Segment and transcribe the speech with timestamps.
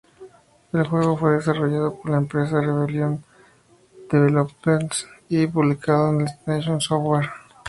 [0.73, 3.23] El juego fue desarrollado por la empresa Rebellion
[4.09, 7.29] Developments y publicado por Destination Software.